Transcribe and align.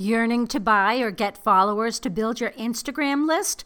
Yearning 0.00 0.46
to 0.46 0.60
buy 0.60 0.98
or 0.98 1.10
get 1.10 1.36
followers 1.36 1.98
to 1.98 2.08
build 2.08 2.38
your 2.38 2.52
Instagram 2.52 3.26
list? 3.26 3.64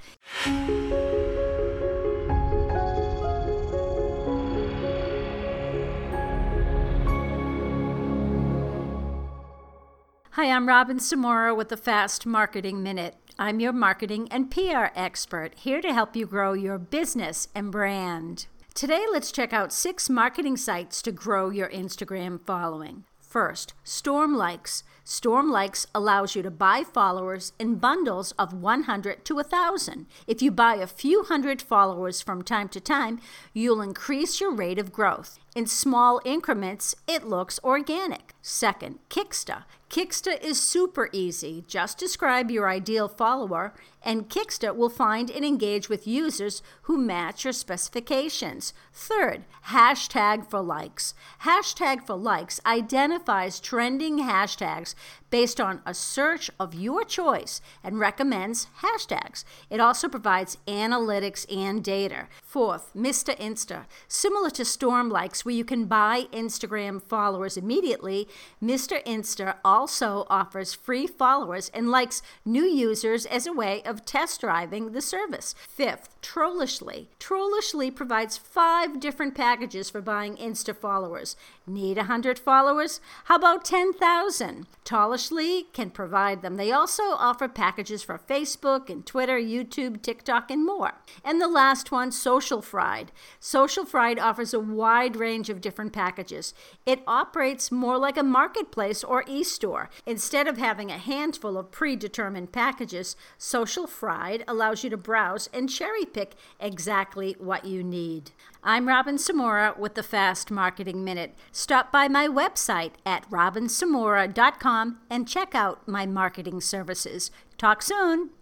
Hi, 10.31 10.51
I'm 10.51 10.67
Robin 10.67 10.97
Samora 10.97 11.55
with 11.55 11.69
the 11.69 11.77
Fast 11.77 12.25
Marketing 12.25 12.83
Minute. 12.83 13.17
I'm 13.39 13.61
your 13.61 13.75
marketing 13.75 14.27
and 14.31 14.51
PR 14.51 14.87
expert, 14.95 15.55
here 15.57 15.83
to 15.83 15.93
help 15.93 16.17
you 16.17 16.25
grow 16.25 16.55
your 16.55 16.79
business 16.79 17.49
and 17.55 17.71
brand. 17.71 18.47
Today, 18.73 19.05
let's 19.13 19.33
check 19.33 19.53
out 19.53 19.71
six 19.71 20.09
marketing 20.09 20.57
sites 20.57 21.03
to 21.03 21.13
grow 21.13 21.51
your 21.51 21.69
Instagram 21.69 22.41
following. 22.41 23.05
First, 23.33 23.73
Storm 23.83 24.37
Likes. 24.37 24.85
Storm 25.05 25.51
Likes 25.51 25.87
allows 25.95 26.37
you 26.37 26.43
to 26.43 26.51
buy 26.51 26.85
followers 26.85 27.55
in 27.59 27.77
bundles 27.77 28.33
of 28.33 28.53
100 28.53 29.25
to 29.25 29.37
1,000. 29.37 30.05
If 30.27 30.43
you 30.43 30.51
buy 30.51 30.75
a 30.75 30.87
few 30.87 31.23
hundred 31.23 31.63
followers 31.63 32.21
from 32.21 32.43
time 32.43 32.69
to 32.69 32.79
time, 32.79 33.21
you'll 33.55 33.81
increase 33.81 34.39
your 34.39 34.53
rate 34.53 34.79
of 34.79 34.93
growth. 34.93 35.39
In 35.57 35.67
small 35.67 36.21
increments, 36.27 36.95
it 37.09 37.25
looks 37.27 37.59
organic. 37.65 38.32
Second, 38.43 38.99
Kicksta. 39.09 39.65
Kicksta 39.89 40.43
is 40.43 40.59
super 40.61 41.11
easy. 41.13 41.65
Just 41.69 41.99
describe 41.99 42.51
your 42.51 42.67
ideal 42.67 43.09
follower, 43.09 43.75
and 44.03 44.29
Kicksta 44.29 44.75
will 44.75 44.89
find 44.89 45.31
and 45.31 45.45
engage 45.45 45.91
with 45.91 46.07
users 46.07 46.63
who 46.83 46.97
match 46.97 47.45
your 47.45 47.53
specifications. 47.53 48.73
Third, 48.93 49.45
hashtag 49.67 50.49
for 50.51 50.63
likes. 50.63 51.15
Hashtag 51.43 52.07
for 52.07 52.17
likes 52.17 52.59
identifies 52.65 53.61
trending 53.61 54.21
hashtags 54.21 54.95
based 55.29 55.61
on 55.61 55.83
a 55.85 55.93
search 55.93 56.51
of 56.59 56.75
your 56.75 57.05
choice 57.05 57.61
and 57.85 58.01
recommends 58.01 58.69
hashtags. 58.81 59.45
It 59.69 59.79
also 59.79 60.09
provides 60.09 60.57
analytics 60.67 61.45
and 61.55 61.85
data. 61.85 62.29
Fourth, 62.43 62.91
Mr. 62.97 63.37
Insta. 63.39 63.85
Similar 64.09 64.51
to 64.51 64.65
Storm 64.65 65.11
Likes, 65.11 65.45
where 65.45 65.55
you 65.55 65.65
can 65.65 65.85
buy 65.85 66.25
Instagram 66.33 67.03
followers 67.03 67.59
immediately, 67.59 68.27
Mr. 68.63 69.05
Insta 69.05 69.57
also 69.65 70.27
offers 70.31 70.75
free 70.75 71.07
followers 71.07 71.71
and 71.75 71.91
likes 71.91 72.23
new 72.45 72.65
users 72.65 73.27
as 73.27 73.47
a 73.47 73.53
way 73.53 73.83
of 73.85 74.05
test 74.05 74.41
driving 74.41 74.93
the 74.93 75.01
service. 75.01 75.55
Fifth, 75.69 76.21
Trollishly. 76.23 77.09
Trollishly 77.19 77.95
provides 77.95 78.37
five 78.37 79.01
different 79.01 79.35
packages 79.35 79.91
for 79.91 80.01
buying 80.01 80.37
Insta 80.37 80.77
followers. 80.77 81.37
Need 81.67 81.97
100 81.97 82.39
followers? 82.39 83.01
How 83.25 83.37
about 83.37 83.65
10,000? 83.65 84.67
Trollishly 84.85 85.73
can 85.73 85.91
provide 85.91 86.43
them. 86.43 86.57
They 86.57 86.73
also 86.73 87.03
offer 87.03 87.47
packages 87.47 88.03
for 88.03 88.19
Facebook 88.19 88.91
and 88.91 89.07
Twitter, 89.07 89.39
YouTube, 89.39 90.03
TikTok, 90.03 90.51
and 90.51 90.67
more. 90.67 90.95
And 91.25 91.41
the 91.41 91.47
last 91.47 91.93
one, 91.93 92.11
Social 92.11 92.61
Fried. 92.61 93.13
Social 93.39 93.85
Fried 93.85 94.19
offers 94.19 94.53
a 94.53 94.59
wide 94.59 95.15
range 95.15 95.49
of 95.49 95.61
different 95.61 95.93
packages. 95.93 96.53
It 96.85 97.03
operates 97.07 97.71
more 97.71 97.97
like 97.97 98.17
a 98.17 98.25
marketplace 98.25 99.05
or 99.05 99.25
e 99.29 99.45
store. 99.45 99.89
Instead 100.05 100.49
of 100.49 100.59
having 100.59 100.91
a 100.91 100.99
handful 100.99 101.57
of 101.57 101.71
predetermined 101.71 102.51
packages, 102.51 103.15
Social 103.39 103.87
Fried 103.87 104.43
allows 104.49 104.83
you 104.83 104.91
to 104.91 104.97
browse 104.97 105.49
and 105.53 105.71
cherry 105.71 106.05
pick 106.05 106.33
exactly 106.59 107.37
what 107.39 107.65
you 107.65 107.85
need. 107.85 108.33
I'm 108.65 108.87
Robin 108.89 109.17
Samora 109.17 109.77
with 109.77 109.95
the 109.95 110.05
Fast 110.05 110.51
Marketing 110.51 111.03
Minute. 111.05 111.35
Stop 111.51 111.91
by 111.91 112.07
my 112.07 112.29
website 112.29 112.93
at 113.05 113.29
robinsamora.com 113.31 114.72
and 115.09 115.27
check 115.27 115.55
out 115.55 115.87
my 115.87 116.05
marketing 116.07 116.61
services. 116.61 117.31
Talk 117.57 117.83
soon. 117.83 118.33